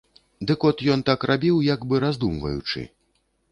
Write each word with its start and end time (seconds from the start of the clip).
Дык 0.51 0.63
от 0.69 0.81
ён 0.93 1.03
так 1.09 1.27
рабіў, 1.31 1.61
як 1.69 1.85
бы 1.93 2.01
раздумваючы. 2.07 2.87